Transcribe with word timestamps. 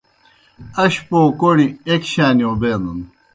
اشپو 0.83 1.19
کوݨیْ 1.39 1.67
ایْک 1.89 2.03
شانِیؤ 2.11 2.53
بینَن 2.61 2.99